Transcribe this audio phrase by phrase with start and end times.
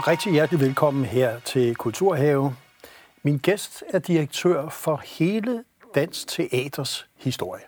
[0.00, 2.56] og rigtig hjertelig velkommen her til Kulturhave.
[3.22, 7.62] Min gæst er direktør for hele Dansk Teaters historie.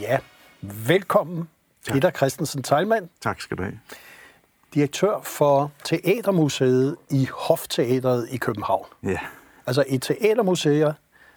[0.00, 0.18] Ja,
[0.60, 1.48] velkommen,
[1.84, 1.94] tak.
[1.94, 3.10] Peter Christensen Teilmann.
[3.20, 3.80] Tak skal du have.
[4.74, 8.86] Direktør for Teatermuseet i Hofteateret i København.
[9.02, 9.18] Ja.
[9.66, 10.92] Altså et teatermuseum,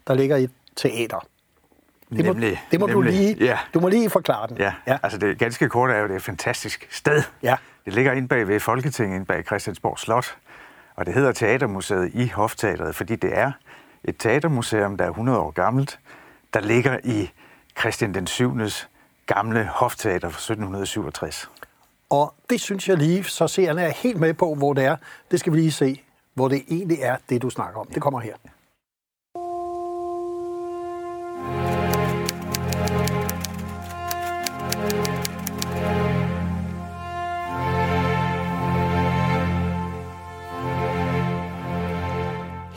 [0.07, 1.27] der ligger i et teater.
[2.09, 3.59] Det må, Nemlig, det må nemlig, du lige, ja.
[3.73, 4.57] du må lige forklare den.
[4.57, 4.73] Ja.
[4.87, 7.23] ja, altså det ganske kort er jo det er et fantastisk sted.
[7.43, 7.55] Ja.
[7.85, 10.37] Det ligger inde bag ved Folketinget, inde bag Christiansborg Slot,
[10.95, 13.51] og det hedder Teatermuseet i Hofteatret, fordi det er
[14.03, 15.99] et teatermuseum, der er 100 år gammelt,
[16.53, 17.31] der ligger i
[17.79, 18.57] Christian den 7.
[19.25, 21.49] gamle hofteater fra 1767.
[22.09, 24.95] Og det synes jeg lige, så seerne er helt med på, hvor det er.
[25.31, 27.87] Det skal vi lige se, hvor det egentlig er, det du snakker om.
[27.87, 28.33] Det kommer her.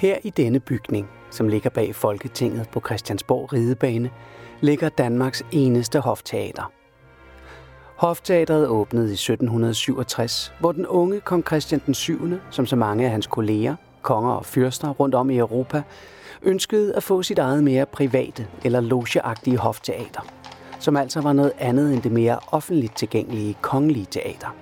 [0.01, 4.11] Her i denne bygning, som ligger bag Folketinget på Christiansborg Ridebane,
[4.61, 6.73] ligger Danmarks eneste hofteater.
[7.97, 13.11] Hofteateret åbnede i 1767, hvor den unge kong Christian den 7., som så mange af
[13.11, 15.83] hans kolleger, konger og fyrster rundt om i Europa,
[16.43, 20.27] ønskede at få sit eget mere private eller logeagtige hofteater,
[20.78, 24.56] som altså var noget andet end det mere offentligt tilgængelige kongelige teater.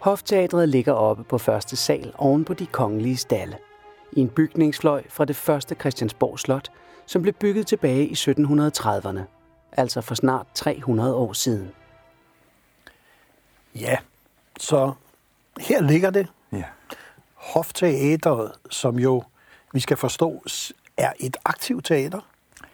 [0.00, 3.56] Hofteatret ligger oppe på første sal oven på de kongelige stalle
[4.16, 6.70] i en bygningsfløj fra det første Christiansborg Slot,
[7.06, 9.20] som blev bygget tilbage i 1730'erne,
[9.72, 11.70] altså for snart 300 år siden.
[13.74, 13.96] Ja,
[14.58, 14.92] så
[15.60, 16.26] her ligger det.
[16.52, 16.64] Ja.
[17.34, 19.22] Hofteateret, som jo,
[19.72, 20.44] vi skal forstå,
[20.96, 22.20] er et aktivt teater.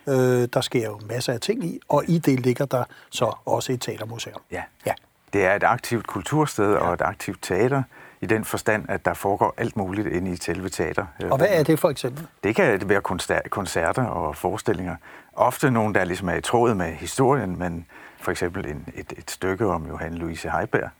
[0.08, 3.72] Øh, der sker jo masser af ting i, og i det ligger der så også
[3.72, 4.40] et teatermuseum.
[4.50, 4.62] ja.
[4.86, 4.92] Ja.
[5.32, 7.82] Det er et aktivt kultursted og et aktivt teater,
[8.20, 11.06] i den forstand, at der foregår alt muligt inde i selve teater.
[11.30, 12.26] Og hvad er det for eksempel?
[12.44, 14.96] Det kan være koncer- koncerter og forestillinger.
[15.32, 17.86] Ofte nogle, der ligesom er i tråd med historien, men
[18.20, 20.90] for eksempel en, et, et stykke om Johanne Louise Heiberg.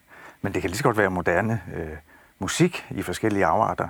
[0.43, 1.89] Men det kan lige så godt være moderne øh,
[2.39, 3.89] musik i forskellige afarter.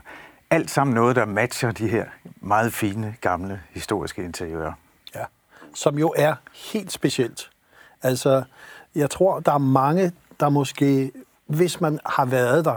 [0.50, 2.04] Alt sammen noget, der matcher de her
[2.40, 4.72] meget fine, gamle, historiske interiører.
[5.14, 5.24] Ja.
[5.74, 6.34] Som jo er
[6.72, 7.50] helt specielt.
[8.02, 8.42] Altså,
[8.94, 11.12] jeg tror, der er mange, der måske,
[11.46, 12.76] hvis man har været der,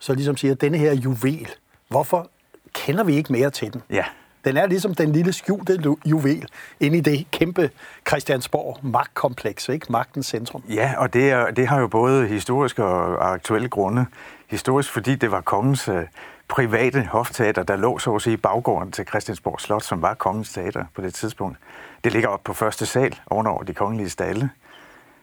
[0.00, 1.48] så ligesom siger, denne her juvel,
[1.88, 2.30] hvorfor
[2.72, 3.82] kender vi ikke mere til den?
[3.90, 4.04] Ja,
[4.44, 6.48] Den er ligesom den lille skjulte juvel
[6.80, 7.70] inde i det kæmpe
[8.08, 9.86] Christiansborg magtkompleks, ikke?
[9.92, 10.62] Magtens centrum.
[10.68, 14.06] Ja, og det, er, det har jo både historiske og aktuelle grunde.
[14.50, 16.04] Historisk, fordi det var kongens øh,
[16.48, 20.52] private hofteater, der lå så at sige i baggården til Christiansborg Slot, som var kongens
[20.52, 21.58] teater på det tidspunkt.
[22.04, 24.50] Det ligger op på første sal, ovenover de kongelige stalle.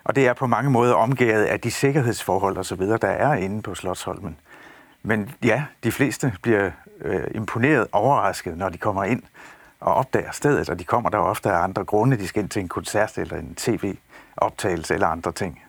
[0.04, 3.34] Og det er på mange måder omgivet af de sikkerhedsforhold og så videre, der er
[3.34, 4.38] inde på Slotsholmen.
[5.04, 6.72] Men ja, de fleste bliver
[7.02, 9.24] øh, imponeret, overrasket, når de kommer ind
[9.80, 12.18] og opdager stedet, og de kommer der ofte af andre grunde.
[12.18, 15.62] De skal ind til en koncert eller en tv-optagelse eller andre ting.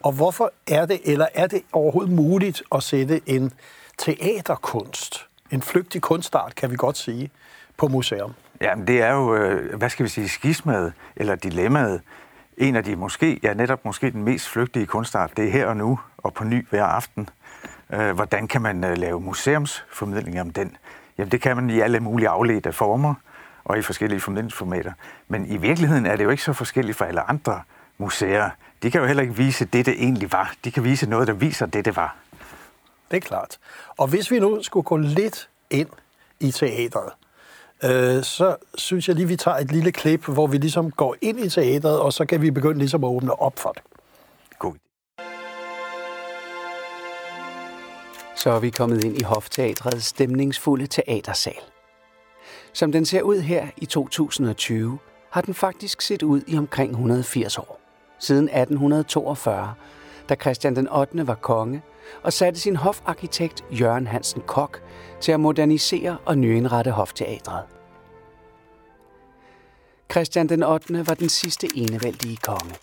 [0.00, 3.52] Og hvorfor er det, eller er det overhovedet muligt at sætte en
[3.98, 7.30] teaterkunst, en flygtig kunstart, kan vi godt sige,
[7.76, 8.34] på museum?
[8.60, 12.00] Jamen, det er jo, øh, hvad skal vi sige, skismadet eller dilemmaet.
[12.56, 15.76] En af de måske, ja netop måske den mest flygtige kunstart, det er her og
[15.76, 17.28] nu og på ny hver aften.
[17.92, 20.76] Øh, Hvordan kan man øh, lave museumsformidling om den?
[21.18, 23.14] Jamen, det kan man i alle mulige afledte former
[23.64, 24.92] og i forskellige formidlingsformater.
[25.28, 27.62] Men i virkeligheden er det jo ikke så forskelligt fra alle andre
[27.98, 28.50] museer.
[28.82, 30.54] De kan jo heller ikke vise det, det egentlig var.
[30.64, 32.16] De kan vise noget, der viser det, det var.
[33.10, 33.58] Det er klart.
[33.98, 35.88] Og hvis vi nu skulle gå lidt ind
[36.40, 37.12] i teateret,
[37.84, 41.40] øh, så synes jeg lige, vi tager et lille klip, hvor vi ligesom går ind
[41.40, 43.82] i teateret, og så kan vi begynde ligesom at åbne op for det.
[44.58, 44.74] God.
[48.36, 51.62] Så er vi kommet ind i Hofteatrets stemningsfulde teatersal.
[52.72, 54.98] Som den ser ud her i 2020,
[55.30, 57.80] har den faktisk set ud i omkring 180 år.
[58.18, 59.74] Siden 1842,
[60.28, 61.26] da Christian den 8.
[61.26, 61.82] var konge
[62.22, 64.82] og satte sin hofarkitekt Jørgen Hansen Kok
[65.20, 67.64] til at modernisere og nyindrette hofteatret.
[70.10, 71.06] Christian den 8.
[71.06, 72.74] var den sidste enevældige konge.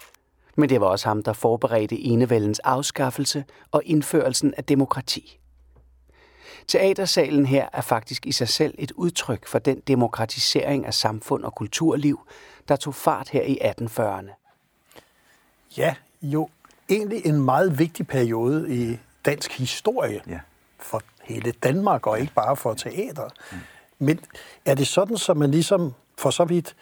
[0.55, 5.39] Men det var også ham, der forberedte enevældens afskaffelse og indførelsen af demokrati.
[6.67, 11.55] Teatersalen her er faktisk i sig selv et udtryk for den demokratisering af samfund og
[11.55, 12.19] kulturliv,
[12.67, 14.31] der tog fart her i 1840'erne.
[15.77, 16.49] Ja, jo
[16.89, 18.97] egentlig en meget vigtig periode i
[19.29, 20.39] dansk historie Ja.
[20.79, 23.29] for hele Danmark, og ikke bare for teater.
[23.51, 23.57] Mm.
[23.99, 24.19] Men
[24.65, 26.75] er det sådan, så man ligesom for så vidt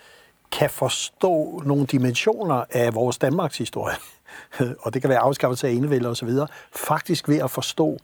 [0.52, 3.96] kan forstå nogle dimensioner af vores Danmarks historie,
[4.84, 6.30] og det kan være afskaffelse af enevælde osv.,
[6.76, 7.98] faktisk ved at forstå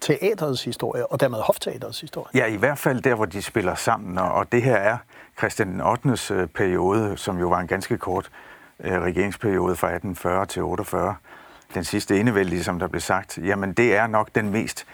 [0.00, 2.26] teaterets historie, og dermed hofteaterets historie.
[2.34, 4.98] Ja, i hvert fald der, hvor de spiller sammen, og det her er
[5.38, 6.34] Christian den 8.
[6.34, 8.30] Øh, periode, som jo var en ganske kort
[8.80, 11.14] øh, regeringsperiode fra 1840 til 48.
[11.74, 14.86] Den sidste enevældige, som der blev sagt, jamen det er nok den mest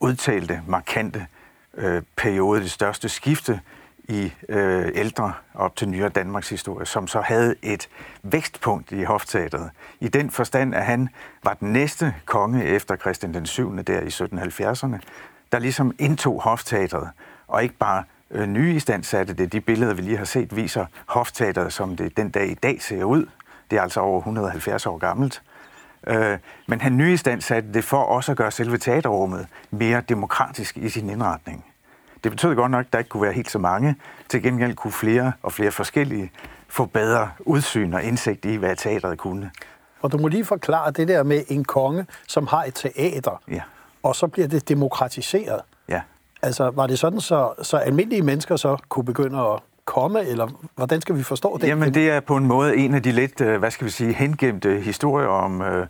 [0.00, 1.26] udtalte, markante
[1.74, 3.60] øh, periode, det største skifte
[4.08, 7.88] i øh, ældre op til nyere Danmarks historie, som så havde et
[8.22, 9.70] vækstpunkt i hofteateret.
[10.00, 11.08] I den forstand, at han
[11.44, 13.76] var den næste konge efter Christian den 7.
[13.76, 14.98] der i 1770'erne,
[15.52, 17.10] der ligesom indtog hofteateret,
[17.48, 19.52] og ikke bare øh, nye istandsatte det.
[19.52, 23.04] De billeder, vi lige har set, viser hofteateret, som det den dag i dag ser
[23.04, 23.26] ud.
[23.70, 25.42] Det er altså over 170 år gammelt.
[26.06, 31.10] Øh, men han nyistandsatte det for også at gøre selve teaterrummet mere demokratisk i sin
[31.10, 31.64] indretning.
[32.24, 33.96] Det betød godt nok, at der ikke kunne være helt så mange.
[34.28, 36.30] Til gengæld kunne flere og flere forskellige
[36.68, 39.50] få bedre udsyn og indsigt i, hvad teateret kunne.
[40.00, 43.60] Og du må lige forklare det der med en konge, som har et teater, ja.
[44.02, 45.60] og så bliver det demokratiseret.
[45.88, 46.00] Ja.
[46.42, 51.00] Altså, var det sådan, så, så almindelige mennesker så kunne begynde at komme, eller hvordan
[51.00, 51.68] skal vi forstå det?
[51.68, 54.12] Jamen, det er på en måde en af de lidt, øh, hvad skal vi sige,
[54.12, 55.86] hengemte historier om, øh,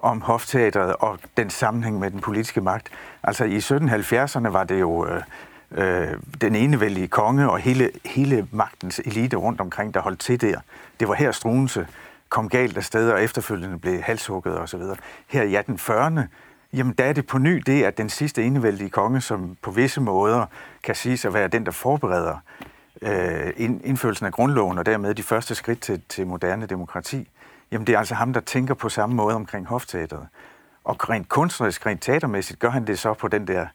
[0.00, 2.88] om hofteateret og den sammenhæng med den politiske magt.
[3.22, 5.22] Altså, i 1770'erne var det jo øh,
[5.70, 6.08] øh,
[6.40, 10.60] den enevældige konge og hele, hele magtens elite rundt omkring, der holdt til der.
[11.00, 11.86] Det var her Struense
[12.28, 14.80] kom galt af sted, og efterfølgende blev halshugget osv.
[15.28, 16.20] Her i 1840'erne,
[16.72, 20.00] jamen der er det på ny det, at den sidste enevældige konge, som på visse
[20.00, 20.46] måder
[20.82, 22.36] kan siges at være den, der forbereder
[23.02, 27.28] øh, indførelsen af grundloven, og dermed de første skridt til, til moderne demokrati,
[27.72, 30.26] jamen det er altså ham, der tænker på samme måde omkring hofteateret.
[30.84, 33.66] Og rent kunstnerisk, rent teatermæssigt, gør han det så på den der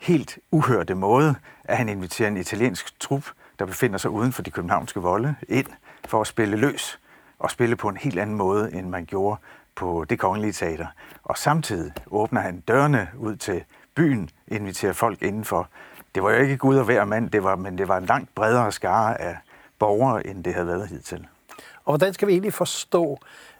[0.00, 1.34] helt uhørte måde,
[1.64, 3.24] at han inviterer en italiensk trup,
[3.58, 5.66] der befinder sig uden for de københavnske volde, ind
[6.04, 6.98] for at spille løs
[7.38, 9.40] og spille på en helt anden måde, end man gjorde
[9.74, 10.86] på det kongelige teater.
[11.24, 13.64] Og samtidig åbner han dørene ud til
[13.94, 15.68] byen, inviterer folk indenfor.
[16.14, 18.34] Det var jo ikke Gud og hver mand, det var, men det var en langt
[18.34, 19.36] bredere skare af
[19.78, 21.26] borgere, end det havde været hidtil.
[21.84, 23.18] Og hvordan skal vi egentlig forstå,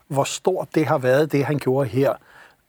[0.09, 2.15] hvor stort det har været, det han gjorde her?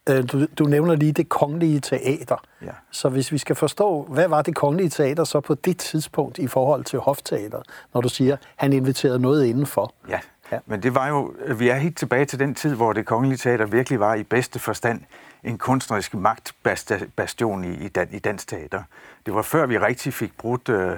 [0.09, 2.43] Øh, du, du nævner lige det kongelige teater.
[2.61, 2.71] Ja.
[2.91, 6.47] Så hvis vi skal forstå, hvad var det kongelige teater så på det tidspunkt i
[6.47, 7.61] forhold til hofteater,
[7.93, 9.93] når du siger, han inviterede noget indenfor?
[10.09, 10.19] Ja,
[10.51, 10.59] ja.
[10.65, 13.65] men det var jo, vi er helt tilbage til den tid, hvor det kongelige teater
[13.65, 15.01] virkelig var i bedste forstand
[15.43, 18.83] en kunstnerisk magtbastion i, i, dan, i dansk teater.
[19.25, 20.97] Det var før vi rigtig fik brudt øh,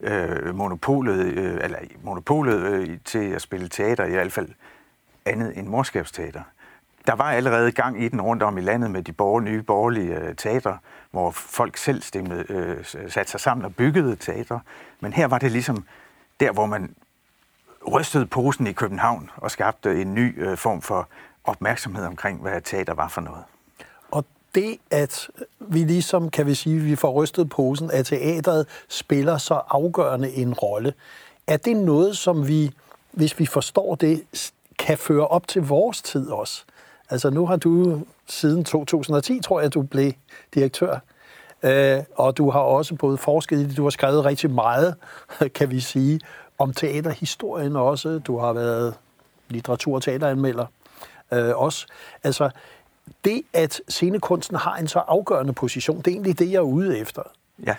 [0.00, 4.48] øh, monopolet, øh, eller monopolet øh, til at spille teater, i hvert fald
[5.24, 6.42] andet end morskabsteater
[7.06, 10.16] der var allerede gang i den rundt om i landet med de borger, nye borgerlige
[10.16, 10.76] øh, teater,
[11.10, 14.58] hvor folk selv stemmede, øh, satte sig sammen og byggede teater.
[15.00, 15.84] Men her var det ligesom
[16.40, 16.94] der, hvor man
[17.92, 21.08] rystede posen i København og skabte en ny øh, form for
[21.44, 23.44] opmærksomhed omkring, hvad teater var for noget.
[24.10, 24.24] Og
[24.54, 25.28] det, at
[25.60, 30.54] vi ligesom, kan vi sige, vi får rystet posen, at teateret spiller så afgørende en
[30.54, 30.94] rolle,
[31.46, 32.70] er det noget, som vi,
[33.12, 34.22] hvis vi forstår det,
[34.78, 36.64] kan føre op til vores tid også?
[37.10, 40.12] Altså nu har du siden 2010, tror jeg, du blev
[40.54, 40.98] direktør.
[41.62, 44.94] Øh, og du har også både forsket i det, du har skrevet rigtig meget,
[45.54, 46.20] kan vi sige,
[46.58, 48.18] om teaterhistorien også.
[48.18, 48.94] Du har været
[49.48, 50.66] litteratur- og teateranmelder
[51.32, 51.86] øh, også.
[52.24, 52.50] Altså,
[53.24, 56.98] det, at scenekunsten har en så afgørende position, det er egentlig det, jeg er ude
[56.98, 57.22] efter.
[57.66, 57.76] Ja.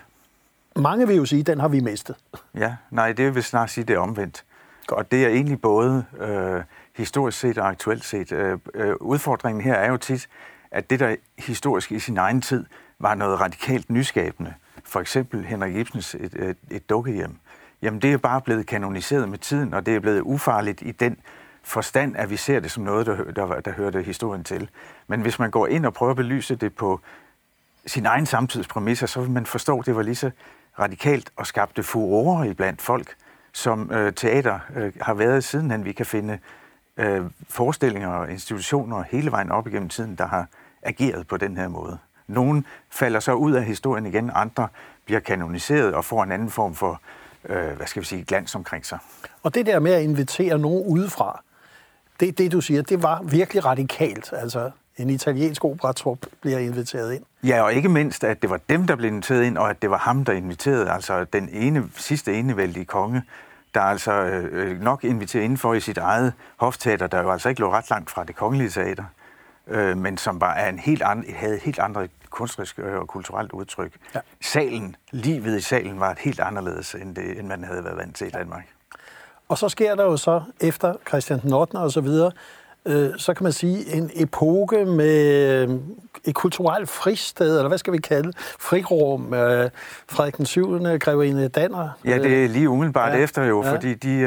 [0.75, 2.15] Mange vil jo sige, at den har vi mistet.
[2.55, 4.43] Ja, nej, det vil snart sige, det er omvendt.
[4.87, 4.99] Godt.
[4.99, 6.61] Og det er egentlig både øh,
[6.95, 8.31] historisk set og aktuelt set.
[8.31, 10.29] Øh, øh, udfordringen her er jo tit,
[10.71, 12.65] at det, der historisk i sin egen tid
[12.99, 14.53] var noget radikalt nyskabende,
[14.83, 17.37] for eksempel Henrik Ibsens et, et, et dukkehjem,
[17.81, 21.17] jamen det er bare blevet kanoniseret med tiden, og det er blevet ufarligt i den
[21.63, 24.69] forstand, at vi ser det som noget, der, der, der hørte historien til.
[25.07, 26.99] Men hvis man går ind og prøver at belyse det på
[27.85, 30.31] sin egen samtidspræmisser, så vil man forstå, at det var lige så
[30.79, 33.15] radikalt og skabte furore blandt folk,
[33.53, 35.85] som øh, teater øh, har været sidenhen.
[35.85, 36.39] vi kan finde
[36.97, 40.47] øh, forestillinger og institutioner hele vejen op igennem tiden, der har
[40.83, 41.97] ageret på den her måde.
[42.27, 44.67] Nogle falder så ud af historien igen, andre
[45.05, 46.97] bliver kanoniseret og får en anden form for, øh,
[47.47, 48.99] hvad skal vi sige, glans omkring sig.
[49.43, 51.43] Og det der med at invitere nogen udefra,
[52.19, 54.33] det, det du siger, det var virkelig radikalt.
[54.33, 57.23] Altså, en italiensk operatrup bliver inviteret ind.
[57.43, 59.89] Ja, og ikke mindst, at det var dem, der blev inviteret ind, og at det
[59.89, 63.23] var ham, der inviterede, altså den ene, sidste enevældige konge,
[63.73, 67.71] der altså øh, nok inviterer indenfor i sit eget hofteater, der jo altså ikke lå
[67.71, 69.03] ret langt fra det kongelige teater,
[69.67, 73.91] øh, men som er en helt andre, havde helt andet kunstnerisk øh, og kulturelt udtryk.
[74.15, 74.19] Ja.
[74.41, 78.27] Salen, livet i salen var helt anderledes, end, det, end man havde været vant til
[78.27, 78.67] i Danmark.
[79.49, 81.75] Og så sker der jo så, efter Christian den 8.
[81.75, 82.31] og så videre,
[82.85, 85.79] øh, så kan man sige en epoke med øh,
[86.25, 89.33] et kulturelt fristed, eller hvad skal vi kalde frirum.
[89.33, 89.69] Øh,
[90.09, 90.79] Frederik den 7.
[90.99, 91.89] grevinde Danner.
[92.05, 93.23] Ja, det er lige umiddelbart Ja.
[93.23, 93.71] efter jo, Ja.
[93.73, 94.19] fordi de,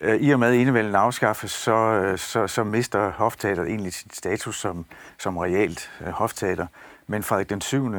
[0.00, 4.84] øh, i og med enevælden afskaffes, så, så, så mister hofteateret egentlig sin status som,
[5.18, 6.66] som realt hofteater.
[7.06, 7.94] Men Frederik den 7.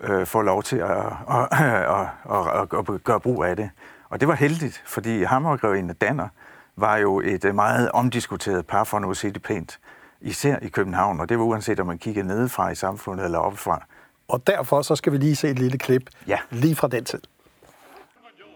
[0.00, 3.70] Øh, får lov til at, at, at, at, at, at gøre brug af det.
[4.08, 6.28] Og det var heldigt, fordi ham og grevinde Danner
[6.76, 9.78] var jo et øh, meget omdiskuteret par, for nu at sige det pænt,
[10.20, 13.84] især i København, og det var uanset om man kiggede nedefra i samfundet eller oppefra.
[14.28, 16.38] Og derfor så skal vi lige se et lille klip Ja.
[16.50, 17.20] lige fra den tid.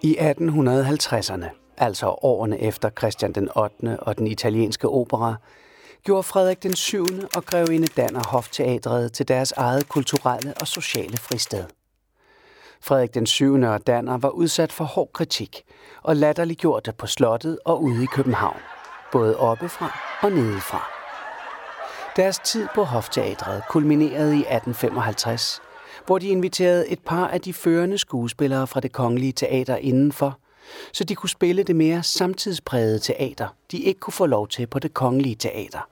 [0.03, 4.01] I 1850'erne, altså årene efter Christian den 8.
[4.01, 5.35] og den italienske opera,
[6.05, 7.07] gjorde Frederik den 7.
[7.35, 11.65] og grevinde Danner Hofteatret til deres eget kulturelle og sociale fristed.
[12.81, 13.55] Frederik den 7.
[13.55, 15.63] og Danner var udsat for hård kritik
[16.03, 18.61] og latterliggjorte på slottet og ude i København,
[19.13, 20.91] både oppefra og nedefra.
[22.17, 25.61] Deres tid på Hofteatret kulminerede i 1855,
[26.07, 30.39] hvor de inviterede et par af de førende skuespillere fra det kongelige teater indenfor,
[30.93, 34.79] så de kunne spille det mere samtidsprægede teater, de ikke kunne få lov til på
[34.79, 35.89] det kongelige teater.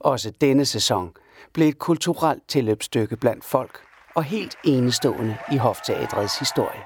[0.00, 1.12] Også denne sæson
[1.52, 3.80] blev et kulturelt tilløbsstykke blandt folk
[4.14, 6.82] og helt enestående i Hofteatrets historie.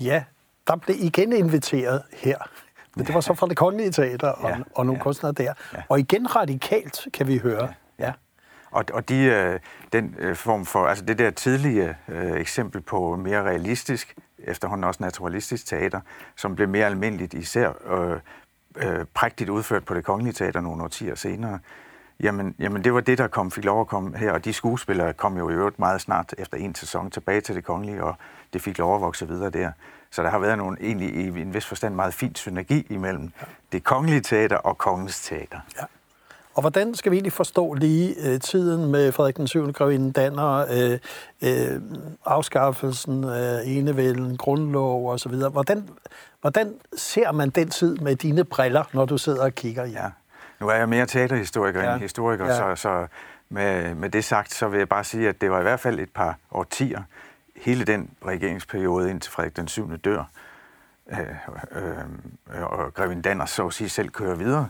[0.00, 0.24] Ja,
[0.66, 2.38] der blev igen inviteret her.
[2.96, 5.02] Men det var så fra det kongelige teater og, Ja, og nogle ja.
[5.02, 5.54] kunstnere der.
[5.72, 5.82] Ja.
[5.88, 7.72] Og igen radikalt, kan vi høre.
[7.98, 8.12] Ja.
[8.70, 9.60] Og, og de, øh,
[9.92, 15.02] den øh, form for, altså det der tidlige øh, eksempel på mere realistisk, efterhånden også
[15.02, 16.00] naturalistisk teater,
[16.36, 18.20] som blev mere almindeligt, især øh,
[18.76, 21.58] øh, prægtigt udført på det kongelige teater nogle årtier senere,
[22.20, 25.12] jamen, jamen det var det, der kom, fik lov at komme her, og de skuespillere
[25.12, 28.14] kom jo i øvrigt meget snart efter en sæson tilbage til det kongelige, og
[28.52, 29.72] det fik lov at vokse videre der.
[30.10, 33.32] Så der har været nogle, egentlig i en vis forstand meget fin synergi imellem
[33.72, 35.60] det kongelige teater og kongens teater.
[35.76, 35.84] Ja.
[36.54, 39.72] Og hvordan skal vi egentlig forstå lige øh, tiden med Frederik den 7.
[39.72, 40.98] grevinde Danner, øh,
[41.42, 41.80] øh,
[42.24, 45.50] afskaffelsen af enevælden, grundlov og så videre.
[45.50, 45.88] Hvordan,
[46.40, 49.84] hvordan ser man den tid med dine briller, når du sidder og kigger?
[49.84, 50.10] Ja.
[50.60, 51.92] Nu er jeg mere teaterhistoriker Ja.
[51.92, 52.68] end historiker, Ja.
[52.68, 52.76] ja.
[52.76, 53.06] så, så
[53.48, 56.00] med, med det sagt, så vil jeg bare sige, at det var i hvert fald
[56.00, 57.02] et par årtier,
[57.56, 59.98] hele den regeringsperiode indtil Frederik den 7.
[59.98, 60.24] dør,
[61.12, 61.18] øh,
[61.72, 64.68] øh, og Grevin Danner så at sige selv kører videre.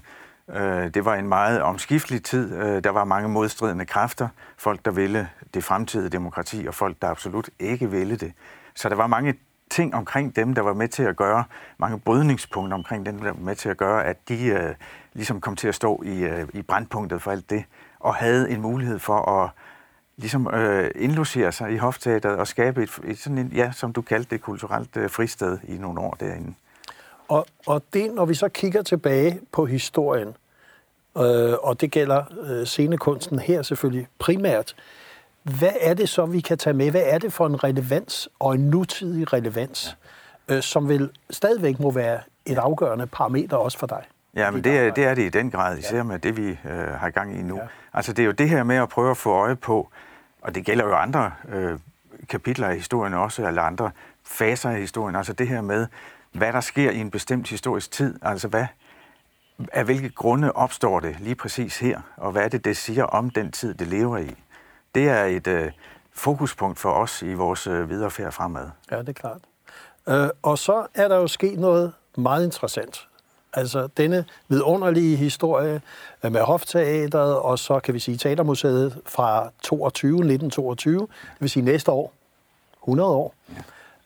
[0.55, 2.55] Øh, det var en meget omskiftelig tid.
[2.55, 4.29] Øh, der var mange modstridende kræfter.
[4.57, 8.33] Folk, der ville det fremtidige demokrati, og folk, der absolut ikke ville det.
[8.75, 9.35] Så der var mange
[9.71, 11.45] ting omkring dem, der var med til at gøre,
[11.79, 14.75] mange brydningspunkter omkring dem, der var med til at gøre, at de øh,
[15.15, 17.65] ligesom kom til at stå i, øh, i brandpunktet for alt det,
[18.01, 19.51] og havde en mulighed for at
[20.17, 24.03] ligesom øh, indlogere sig i hofteateret og skabe et, et sådan en, ja, som du
[24.03, 26.55] kaldte det, kulturelt øh, fristed i nogle år derinde.
[27.29, 30.35] Og, og det, når vi så kigger tilbage på historien,
[31.17, 34.75] øh, og det gælder øh, scenekunsten her selvfølgelig primært,
[35.43, 36.91] hvad er det så, vi kan tage med?
[36.91, 39.97] Hvad er det for en relevans og en nutidig relevans,
[40.49, 40.57] ja.
[40.57, 44.03] øh, som vil stadigvæk må være et afgørende parameter også for dig?
[44.37, 46.03] Ja, men det er, det er det i den grad, især ja.
[46.03, 47.57] med det, vi øh, har gang i nu.
[47.57, 47.63] Ja.
[47.93, 49.89] Altså, det er jo det her med at prøve at få øje på,
[50.43, 51.79] og det gælder jo andre øh,
[52.29, 53.91] kapitler af historien også, eller andre
[54.25, 55.87] faser af historien, altså det her med,
[56.33, 58.67] hvad der sker i en bestemt historisk tid, altså hvad,
[59.73, 63.31] af hvilke grunde opstår det lige præcis her, og hvad er det, det siger om
[63.31, 64.35] den tid, det lever i.
[64.95, 65.73] Det er et øh,
[66.13, 68.69] fokuspunkt for os i vores øh, videre færd fremad.
[68.91, 69.41] Ja, det er klart.
[70.09, 73.09] Øh, og så er der jo sket noget meget interessant.
[73.53, 75.81] Altså denne vidunderlige historie
[76.23, 81.09] øh, med Hofteateret, og så kan vi sige Teatermuseet fra 22, 1922, det
[81.41, 82.13] vil sige næste år,
[82.83, 83.35] 100 år.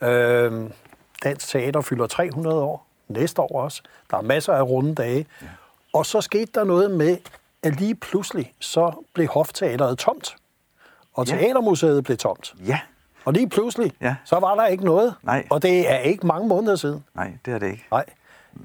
[0.00, 0.08] Ja.
[0.08, 0.70] Øh,
[1.24, 3.82] Dansk Teater fylder 300 år, næste år også.
[4.10, 5.26] Der er masser af runde dage.
[5.42, 5.46] Ja.
[5.92, 7.16] Og så skete der noget med,
[7.62, 10.36] at lige pludselig så blev Hofteateret tomt.
[11.14, 11.36] Og Ja.
[11.36, 12.54] Teatermuseet blev tomt.
[12.66, 12.80] Ja,
[13.24, 14.14] Og lige pludselig, ja.
[14.24, 15.14] Så var der ikke noget.
[15.22, 15.46] Nej.
[15.50, 17.04] Og det er ikke mange måneder siden.
[17.14, 17.86] nej, det er det ikke.
[17.90, 18.04] Nej.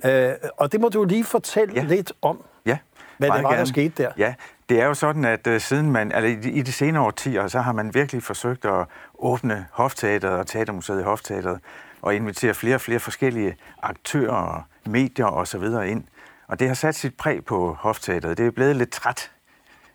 [0.06, 1.84] Øh, og det må du lige fortælle ja.
[1.84, 2.44] Lidt om.
[2.66, 2.78] Ja,
[3.18, 3.68] Hvad det var, der gerne.
[3.68, 4.12] skete der.
[4.18, 4.34] Ja,
[4.70, 7.48] det er jo sådan, at uh, siden man, altså i, de- i de senere årtier,
[7.48, 8.86] så har man virkelig forsøgt at
[9.20, 11.60] åbne Hofteateret og Teatermuseet i Hofteateret
[12.02, 16.04] og invitere flere og flere forskellige aktører, og medier og så videre ind.
[16.48, 18.38] Og det har sat sit præg på Hofteateret.
[18.38, 19.32] Det er blevet lidt træt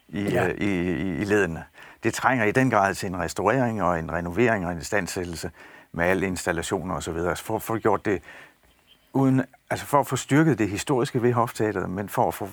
[0.08, 0.44] i, Ja.
[0.46, 0.52] ja.
[0.58, 1.64] i, i, i ledene.
[2.02, 5.50] Det trænger i den grad til en restaurering og en renovering og en istandsættelse
[5.92, 7.36] med alle installationer og så videre.
[7.36, 8.22] For at få gjort det
[9.12, 12.48] uden, altså for at få styrket det historiske ved Hofteateret, men for at få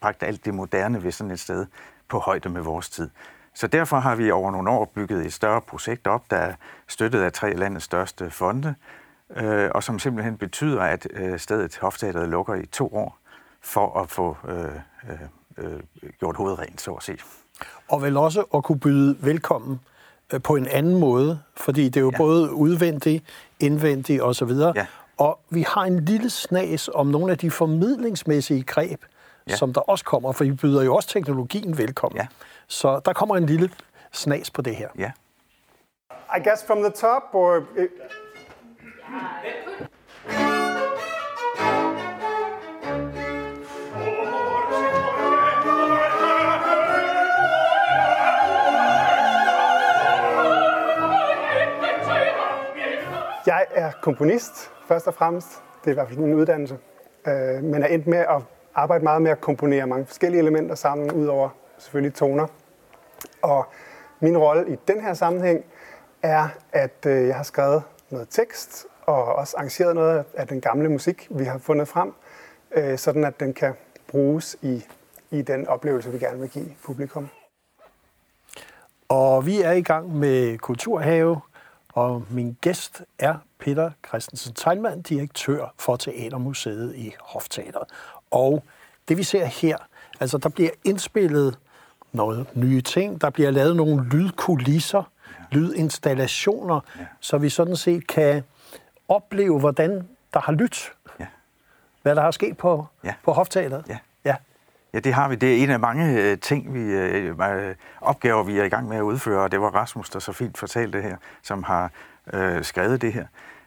[0.00, 1.66] bragt alt det moderne ved sådan et sted
[2.08, 3.10] på højde med vores tid.
[3.54, 6.54] Så derfor har vi over nogle år bygget et større projekt op, der er
[6.88, 8.74] støttet af tre landets største fonde,
[9.36, 13.18] øh, og som simpelthen betyder, at øh, stedet Hofteateret lukker i to år
[13.60, 14.64] for at få øh,
[15.08, 15.20] øh,
[15.58, 15.80] øh
[16.18, 17.18] gjort hovedet rent, så at sige.
[17.88, 19.80] Og vel også at kunne byde velkommen
[20.32, 22.16] øh, på en anden måde, fordi det er jo ja.
[22.16, 23.24] både udvendigt,
[23.60, 24.50] indvendigt osv.
[24.50, 24.86] Ja.
[25.16, 29.00] Og vi har en lille snas om nogle af de formidlingsmæssige greb,
[29.48, 29.56] ja.
[29.56, 32.16] som der også kommer, for vi byder jo også teknologien velkommen.
[32.16, 32.26] Ja.
[32.72, 33.70] Så der kommer en lille
[34.12, 34.88] snas på det her.
[34.98, 35.12] Ja.
[36.36, 37.62] I guess from the top, or...
[53.46, 55.48] Jeg er komponist, først og fremmest.
[55.80, 56.78] Det er i hvert fald min uddannelse.
[57.26, 58.42] Øh, men er endt med at
[58.74, 61.48] arbejde meget med at komponere mange forskellige elementer sammen, udover
[61.78, 62.46] selvfølgelig toner.
[63.42, 63.66] Og
[64.20, 65.64] min rolle i den her sammenhæng
[66.22, 70.88] er, at øh, jeg har skrevet noget tekst og også arrangeret noget af den gamle
[70.88, 72.12] musik, vi har fundet frem,
[72.74, 73.74] øh, sådan at den kan
[74.08, 74.84] bruges i,
[75.30, 77.28] i den oplevelse, vi gerne vil give publikum.
[79.08, 81.40] Og vi er i gang med Kulturhave,
[81.94, 87.88] og min gæst er Peter Christensen Teilmann, direktør for Teatermuseet i Hofteateret.
[88.30, 88.62] Og
[89.08, 89.76] det vi ser her,
[90.20, 91.58] altså der bliver indspillet
[92.12, 95.56] noget nye ting, der bliver lavet nogle lydkulisser, ja.
[95.58, 97.04] lydinstallationer, ja.
[97.20, 98.42] så vi sådan set kan
[99.08, 100.92] opleve, hvordan der har lyttet.
[101.20, 101.26] Ja.
[102.02, 103.14] Hvad der har sket på, ja.
[103.24, 103.84] på Hofteateret.
[103.88, 103.98] Ja.
[104.24, 104.36] ja.
[104.94, 105.34] Ja, det har vi.
[105.34, 108.88] Det er en af mange øh, ting, vi øh, øh, opgaver, vi er i gang
[108.88, 111.90] med at udføre, og det var Rasmus, der så fint fortalte det her, som har
[112.32, 113.26] øh, skrevet det her.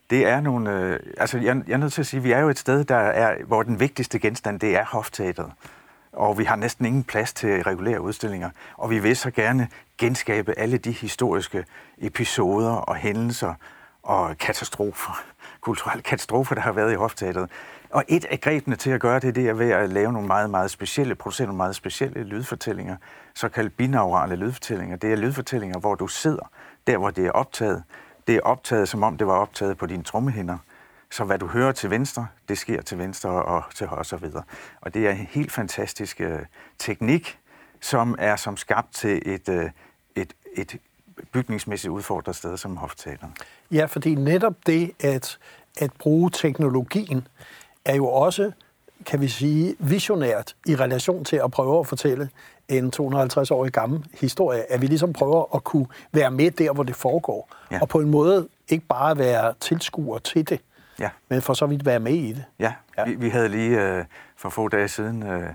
[0.09, 0.71] Det er nogle...
[0.71, 2.83] Øh, altså, jeg, jeg er nødt til at sige, at vi er jo et sted,
[2.83, 5.51] der er, hvor den vigtigste genstand, det er hofteateret.
[6.15, 8.49] Og vi har næsten ingen plads til regulære udstillinger.
[8.77, 11.65] Og vi vil så gerne genskabe alle de historiske
[11.97, 13.53] episoder og hændelser
[14.03, 15.23] og katastrofer,
[15.61, 17.49] kulturelle katastrofer, der har været i hofteateret.
[17.89, 20.49] Og et af grebene til at gøre det, det er ved at lave nogle meget,
[20.49, 22.95] meget specielle, producere nogle meget specielle lydfortællinger,
[23.33, 24.95] såkaldte binaurale lydfortællinger.
[24.95, 26.51] Det er lydfortællinger, hvor du sidder
[26.87, 27.83] der, hvor det er optaget,
[28.27, 30.57] det er optaget, som om det var optaget på dine trommehinder.
[31.15, 34.17] Så hvad du hører til venstre, det sker til venstre og til højre og så
[34.17, 34.43] videre.
[34.81, 36.39] Og det er en helt fantastisk uh,
[36.79, 37.39] teknik,
[37.81, 39.63] som er som skabt til et, uh,
[40.15, 40.77] et, et
[41.31, 43.33] bygningsmæssigt udfordret sted som hofteateren.
[43.71, 45.37] Ja, fordi netop det at,
[45.77, 47.27] at bruge teknologien
[47.85, 48.51] er jo også,
[49.05, 52.29] kan vi sige, visionært i relation til at prøve at fortælle
[52.69, 56.95] en 250-årig gammel historie, at vi ligesom prøver at kunne være med der, hvor det
[56.95, 57.49] foregår.
[57.71, 57.79] Ja.
[57.81, 60.61] Og på en måde ikke bare være tilskuer til det,
[60.99, 61.09] ja.
[61.29, 62.45] men for så vidt være med i det.
[62.59, 63.05] Ja, ja.
[63.05, 64.05] Vi, vi havde lige øh,
[64.35, 65.49] for få dage siden øh,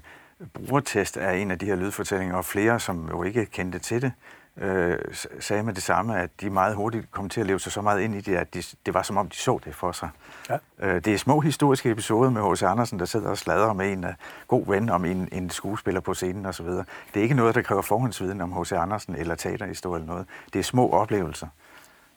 [0.55, 4.13] brugertest af en af de her lydfortællinger, og flere, som jo ikke kendte til det,
[4.57, 4.99] øh,
[5.41, 8.01] sagde med det samme, at de meget hurtigt kom til at leve sig så meget
[8.01, 10.09] ind i det, at de, det var som om, de så det for sig.
[10.51, 10.57] Ja.
[10.79, 12.63] Øh, det er små historiske episoder med H.C.
[12.63, 14.11] Andersen, der sidder og sladrer med en uh,
[14.49, 16.67] god ven om en, en skuespiller på scenen osv.
[16.67, 18.73] Det er ikke noget, der kræver forhåndsviden om H.C.
[18.73, 20.27] Andersen eller teaterhistorie eller noget.
[20.53, 21.47] Det er små oplevelser.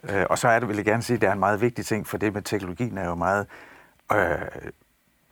[0.10, 1.86] Øh, og så er det, vil jeg gerne sige, at det er en meget vigtig
[1.86, 3.48] ting, for det med teknologien er jo meget
[4.12, 4.72] øh,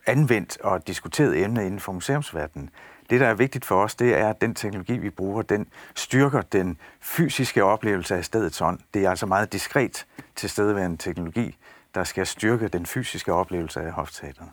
[0.06, 2.70] anvendt og diskuteret emne inden for museumsverdenen.
[3.10, 6.42] Det, der er vigtigt for os, det er, at den teknologi, vi bruger, den styrker
[6.42, 8.78] den fysiske oplevelse af stedets ånd.
[8.94, 10.06] Det er altså meget diskret
[10.36, 11.56] tilstedeværende teknologi,
[11.94, 14.48] der skal styrke den fysiske oplevelse af hofteateret.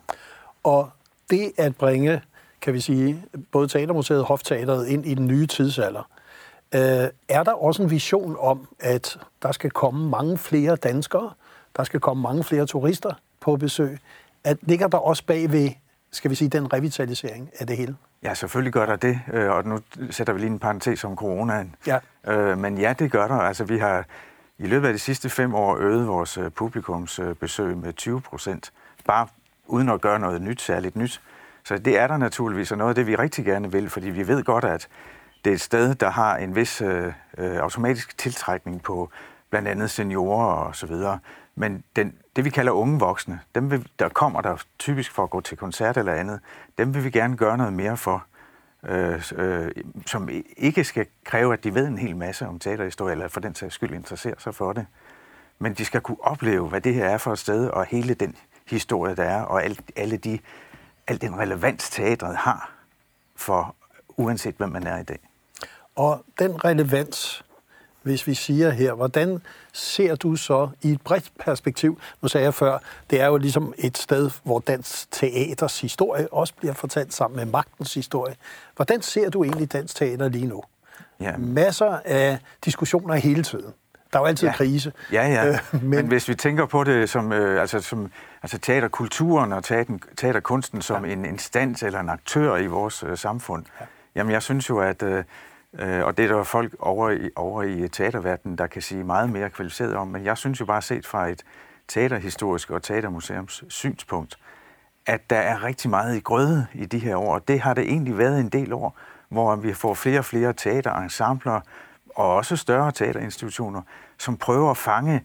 [0.62, 0.90] Og
[1.30, 2.22] det at bringe,
[2.60, 6.10] kan vi sige, både Teatermuseet og Hofteateret ind i den nye tidsalder,
[6.74, 11.32] øh, er der også en vision om, at der skal komme mange flere danskere,
[11.76, 13.98] der skal komme mange flere turister på besøg.
[14.44, 15.70] At ligger der også bagved,
[16.12, 17.96] skal vi sige, den revitalisering af det hele?
[18.22, 19.80] Ja, selvfølgelig gør der det, øh, og nu
[20.10, 21.74] sætter vi lige en parentes om coronaen.
[21.86, 21.98] Ja.
[22.26, 23.34] Øh, men ja, det gør der.
[23.34, 24.04] Altså, vi har
[24.58, 28.72] i løbet af de sidste fem år øget vores øh, publikumsbesøg med 20 procent,
[29.06, 29.26] bare
[29.66, 31.20] uden at gøre noget nyt, særligt nyt.
[31.64, 34.28] Så det er der naturligvis, og noget af det, vi rigtig gerne vil, fordi vi
[34.28, 34.88] ved godt, at
[35.44, 39.10] det er et sted, der har en vis øh, øh, automatisk tiltrækning på
[39.50, 41.18] blandt andet seniorer og så videre.
[41.54, 45.30] Men den, det, vi kalder unge voksne, dem vil, der kommer der typisk for at
[45.30, 46.40] gå til koncert eller andet,
[46.78, 48.24] dem vil vi gerne gøre noget mere for,
[48.82, 49.70] øh, øh,
[50.06, 53.54] som ikke skal kræve, at de ved en hel masse om teaterhistorie, eller for den
[53.54, 54.86] sags skyld interesserer sig for det.
[55.58, 58.36] Men de skal kunne opleve, hvad det her er for et sted, og hele den
[58.66, 60.38] historie, der er, og alt, alle de,
[61.06, 62.72] al den relevans, teatret har
[63.36, 63.74] for
[64.08, 65.29] uanset hvem man er i dag.
[66.00, 67.44] Og den relevans,
[68.02, 72.54] hvis vi siger her, hvordan ser du så i et bredt perspektiv, nu sagde jeg
[72.54, 72.78] før,
[73.10, 77.46] det er jo ligesom et sted, hvor dansk teaters historie også bliver fortalt sammen med
[77.46, 78.34] magtens historie.
[78.76, 80.62] Hvordan ser du egentlig dansk teater lige nu?
[81.20, 81.36] Ja.
[81.36, 83.74] Masser af diskussioner hele tiden.
[84.12, 84.54] Der er jo altid ja.
[84.54, 84.92] krise.
[85.12, 85.48] Ja, ja.
[85.48, 85.90] Øh, men...
[85.90, 88.10] men hvis vi tænker på det som, øh, altså, som
[88.42, 91.12] altså teaterkulturen og teater, teaterkunsten som ja.
[91.12, 93.86] en instans eller en aktør i vores øh, samfund, ja.
[94.14, 95.02] jamen jeg synes jo, at...
[95.02, 95.24] Øh,
[95.78, 99.30] Øh, og det er der folk over i, over i teaterverdenen, der kan sige meget
[99.30, 100.08] mere kvalificeret om.
[100.08, 101.42] Men jeg synes jo bare set fra et
[101.88, 104.38] teaterhistorisk og teatermuseums synspunkt,
[105.06, 107.34] at der er rigtig meget i grøde i de her år.
[107.34, 108.96] Og det har det egentlig været en del år,
[109.28, 111.60] hvor vi får flere og flere teaterensembler
[112.14, 113.82] og også større teaterinstitutioner,
[114.18, 115.24] som prøver at fange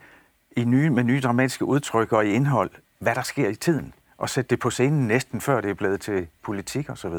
[0.51, 4.29] i nye, med nye dramatiske udtryk og i indhold, hvad der sker i tiden, og
[4.29, 7.13] sætte det på scenen næsten før det er blevet til politik osv.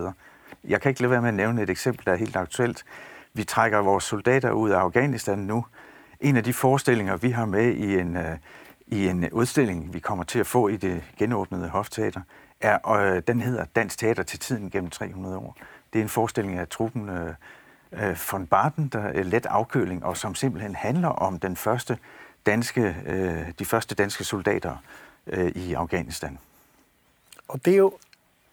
[0.65, 2.85] Jeg kan ikke lade være med at nævne et eksempel, der er helt aktuelt.
[3.37, 5.67] Vi trækker vores soldater ud af Afghanistan nu.
[6.21, 8.37] En af de forestillinger, vi har med i en, øh,
[8.87, 12.21] i en udstilling, vi kommer til at få i det genåbnede Hofteater,
[12.61, 15.57] er, øh, den hedder Dansk Teater til tiden gennem 300 år.
[15.93, 17.35] Det er en forestilling af truppen øh,
[17.93, 21.99] øh, von Barton, der er let afkøling, og som simpelthen handler om den første
[22.47, 24.77] danske, øh, de første danske soldater
[25.27, 26.39] øh, i Afghanistan.
[27.49, 27.93] Og det er jo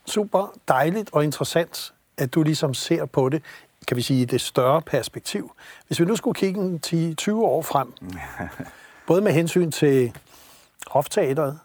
[0.06, 3.44] super dejligt og interessant, at du ligesom ser på det
[3.94, 5.52] kan vi sige, det større perspektiv.
[5.88, 6.80] Hvis vi nu skulle kigge
[7.22, 7.94] 10-20 år frem,
[9.08, 10.14] både med hensyn til
[10.88, 11.60] hofteateret,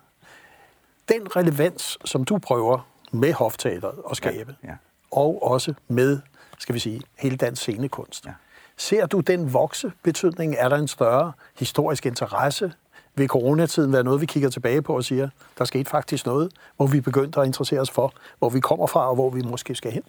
[1.08, 4.74] den relevans, som du prøver med hofteateret at skabe, ja, ja.
[5.10, 6.20] og også med,
[6.58, 8.26] skal vi sige, hele dansk scenekunst.
[8.26, 8.32] Ja.
[8.76, 10.54] Ser du den vokse betydning?
[10.58, 12.72] Er der en større historisk interesse?
[13.14, 16.86] Vil coronatiden være noget, vi kigger tilbage på og siger, der skete faktisk noget, hvor
[16.86, 19.92] vi begyndte at interessere os for, hvor vi kommer fra og hvor vi måske skal
[19.92, 20.02] hen?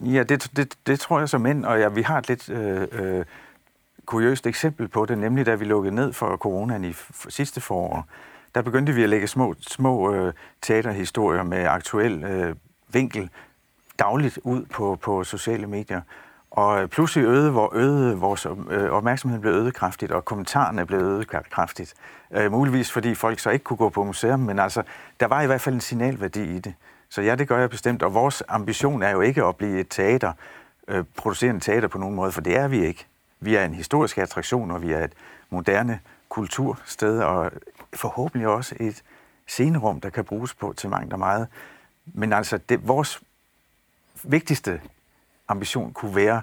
[0.00, 2.86] Ja, det, det, det tror jeg som end, og ja, vi har et lidt øh,
[2.92, 3.24] øh,
[4.06, 6.94] kuriøst eksempel på det, nemlig da vi lukkede ned for coronaen i
[7.28, 8.06] sidste forår.
[8.54, 12.56] Der begyndte vi at lægge små, små øh, teaterhistorier med aktuel øh,
[12.88, 13.30] vinkel
[13.98, 16.00] dagligt ud på, på sociale medier.
[16.50, 21.00] Og øh, pludselig øgede, hvor øgede vores øh, opmærksomhed blev øget kraftigt, og kommentarerne blev
[21.00, 21.94] øget kraftigt.
[22.30, 24.82] Øh, muligvis fordi folk så ikke kunne gå på museum, men altså,
[25.20, 26.74] der var i hvert fald en signalværdi i det.
[27.12, 28.02] Så ja, det gør jeg bestemt.
[28.02, 30.32] Og vores ambition er jo ikke at blive et teater,
[30.88, 33.06] øh, producerende teater på nogen måde, for det er vi ikke.
[33.40, 35.12] Vi er en historisk attraktion, og vi er et
[35.50, 37.52] moderne kultursted, og
[37.94, 39.02] forhåbentlig også et
[39.46, 41.48] scenerum, der kan bruges på til mange der meget.
[42.06, 43.22] Men altså, det, vores
[44.22, 44.80] vigtigste
[45.48, 46.42] ambition kunne være,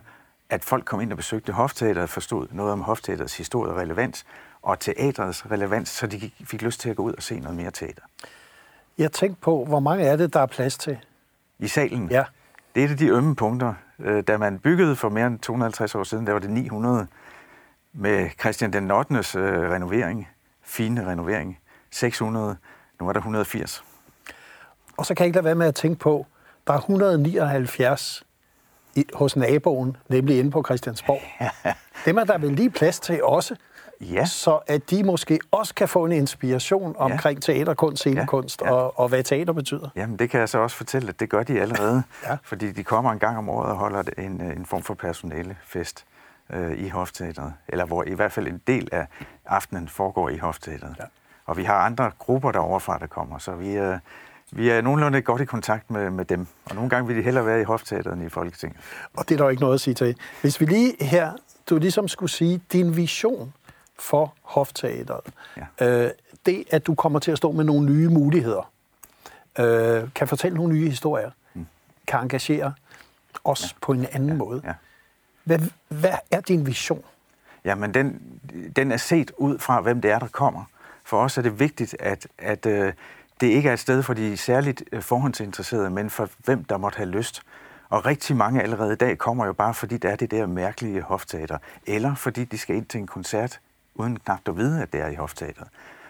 [0.50, 4.26] at folk kom ind og besøgte Hofteateret og forstod noget om Hofteaterets historie og relevans,
[4.62, 7.72] og teatrets relevans, så de fik lyst til at gå ud og se noget mere
[7.72, 8.04] teater.
[9.00, 10.98] Jeg tænkte på, hvor mange er det, der er plads til?
[11.60, 12.08] I salen?
[12.12, 12.24] Ja.
[12.76, 13.74] Det er et af de ømme punkter.
[14.00, 17.08] Øh, da man byggede for mere end 250 år siden, der var det 900
[17.94, 19.16] med Christian den 8.
[19.16, 19.22] Øh,
[19.72, 20.28] renovering,
[20.62, 21.60] fine renovering.
[21.92, 22.58] 600,
[23.00, 23.84] nu er der 180.
[24.98, 26.26] Og så kan jeg ikke lade være med at tænke på,
[26.68, 28.24] der er 179
[28.96, 31.22] i, hos naboen, nemlig inde på Christiansborg.
[32.06, 33.56] Dem er der vel lige plads til også.
[34.02, 34.26] Ja.
[34.26, 37.54] Så at de måske også kan få en inspiration omkring ja.
[37.54, 38.68] teaterkunst, scenekunst ja.
[38.68, 38.74] Ja.
[38.74, 39.90] Og, og hvad teater betyder.
[39.96, 42.04] Jamen det kan jeg så også fortælle, at det gør de allerede.
[42.28, 42.38] ja.
[42.44, 46.06] Fordi de kommer en gang om året og holder en, en form for personalefest
[46.50, 47.54] øh, i Hofteateret.
[47.68, 49.08] Eller hvor i hvert fald en del af
[49.46, 50.96] aftenen foregår i Hofteateret.
[51.00, 51.04] Ja.
[51.46, 53.98] Og vi har andre grupper derovre der kommer, så vi, øh,
[54.52, 56.48] vi er nogenlunde godt i kontakt med, med dem.
[56.66, 58.78] Og nogle gange vil de hellere være i Hofteateret end i Folketinget.
[59.18, 60.16] Og det er der jo ikke noget at sige til.
[60.42, 61.32] Hvis vi lige her,
[61.70, 63.54] du ligesom skulle sige, din vision
[64.00, 65.22] for hofteateret.
[65.80, 66.06] Ja.
[66.06, 66.12] Øh,
[66.46, 68.72] det, at du kommer til at stå med nogle nye muligheder,
[69.60, 71.68] øh, kan fortælle nogle nye historier, mm.
[72.08, 72.74] kan engagere
[73.44, 73.78] os ja.
[73.82, 74.36] på en anden ja.
[74.36, 74.62] måde.
[74.64, 74.74] Ja.
[75.44, 77.04] Hvad, hvad er din vision?
[77.66, 78.22] Jamen, den,
[78.76, 80.64] den er set ud fra, hvem det er, der kommer.
[81.04, 82.94] For os er det vigtigt, at, at øh,
[83.42, 86.98] det ikke er et sted for de særligt øh, forhåndsinteresserede, men for hvem, der måtte
[86.98, 87.42] have lyst.
[87.90, 91.02] Og rigtig mange allerede i dag kommer jo bare, fordi der er det der mærkelige
[91.02, 93.60] hofteater, eller fordi de skal ind til en koncert
[94.00, 95.68] uden knap at vide, at det er i hofteateret.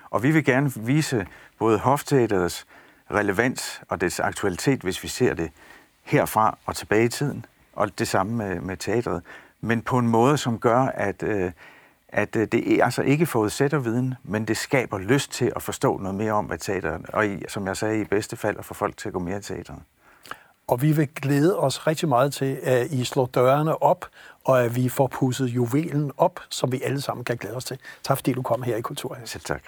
[0.09, 1.27] Og vi vil gerne vise
[1.59, 2.67] både hofteaterets
[3.11, 5.51] relevans og dets aktualitet, hvis vi ser det
[6.03, 9.21] herfra og tilbage i tiden, og det samme med, med teatret,
[9.61, 11.51] men på en måde, som gør, at, øh,
[12.09, 16.15] at øh, det altså ikke forudsætter viden, men det skaber lyst til at forstå noget
[16.15, 18.97] mere om, hvad teateret, og i, som jeg sagde, i bedste fald at få folk
[18.97, 19.79] til at gå mere i teateret.
[20.69, 24.05] Og vi vil glæde os rigtig meget til, at I slår dørene op,
[24.43, 27.77] og at vi får pusset juvelen op, som vi alle sammen kan glæde os til.
[28.03, 29.29] Tak fordi du kom her i Kulturhuset.
[29.29, 29.63] Selv tak.